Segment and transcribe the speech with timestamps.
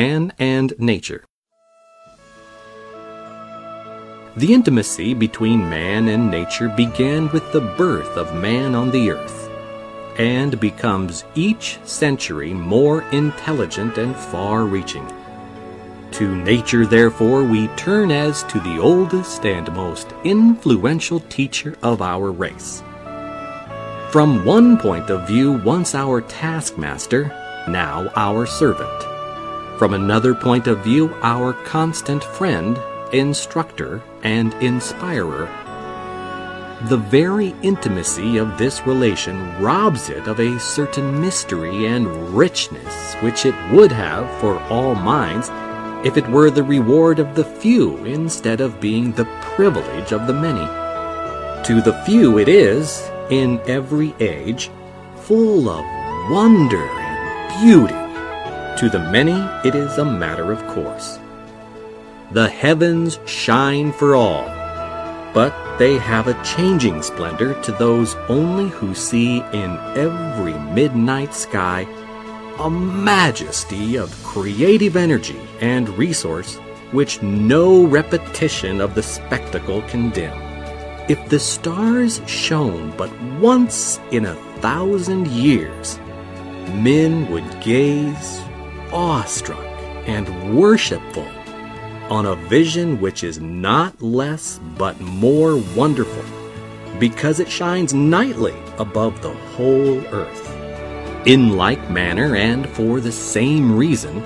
[0.00, 1.24] man and nature.
[4.34, 9.50] The intimacy between man and nature began with the birth of man on the earth
[10.16, 15.06] and becomes each century more intelligent and far reaching.
[16.12, 22.32] To nature, therefore, we turn as to the oldest and most influential teacher of our
[22.32, 22.82] race.
[24.10, 27.24] From one point of view, once our taskmaster,
[27.68, 29.09] now our servant.
[29.80, 32.78] From another point of view, our constant friend,
[33.14, 35.48] instructor, and inspirer.
[36.90, 42.06] The very intimacy of this relation robs it of a certain mystery and
[42.36, 45.48] richness which it would have for all minds
[46.06, 50.34] if it were the reward of the few instead of being the privilege of the
[50.34, 50.66] many.
[51.64, 54.70] To the few it is, in every age,
[55.16, 55.82] full of
[56.30, 57.99] wonder and beauty.
[58.80, 61.18] To the many it is a matter of course.
[62.30, 64.46] The heavens shine for all,
[65.34, 71.86] but they have a changing splendor to those only who see in every midnight sky
[72.58, 76.56] a majesty of creative energy and resource
[76.90, 80.32] which no repetition of the spectacle can dim.
[81.06, 85.98] If the stars shone but once in a thousand years,
[86.72, 88.40] men would gaze
[88.92, 89.64] awestruck
[90.06, 91.26] and worshipful
[92.10, 96.24] on a vision which is not less but more wonderful
[96.98, 100.46] because it shines nightly above the whole earth.
[101.26, 104.22] In like manner and for the same reason,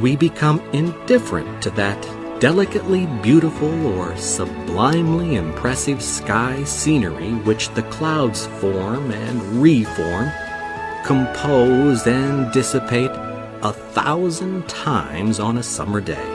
[0.00, 2.00] we become indifferent to that
[2.40, 10.30] delicately beautiful or sublimely impressive sky scenery which the clouds form and reform,
[11.04, 13.10] compose and dissipate
[13.62, 16.26] a thousand times on a summer day.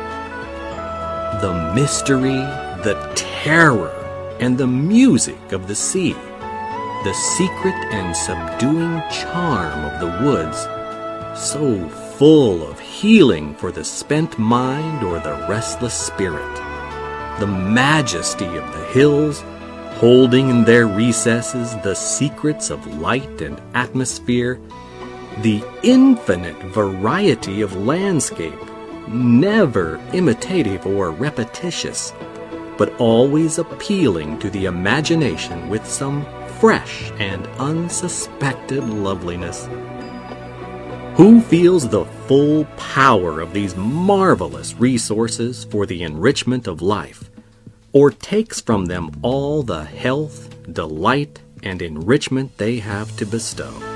[1.41, 2.37] The mystery,
[2.83, 3.91] the terror,
[4.39, 10.67] and the music of the sea, the secret and subduing charm of the woods,
[11.39, 16.55] so full of healing for the spent mind or the restless spirit,
[17.39, 19.43] the majesty of the hills,
[19.95, 24.59] holding in their recesses the secrets of light and atmosphere,
[25.41, 28.59] the infinite variety of landscape
[29.07, 32.13] never imitative or repetitious,
[32.77, 36.25] but always appealing to the imagination with some
[36.59, 39.67] fresh and unsuspected loveliness.
[41.15, 47.29] Who feels the full power of these marvelous resources for the enrichment of life,
[47.93, 53.94] or takes from them all the health, delight, and enrichment they have to bestow?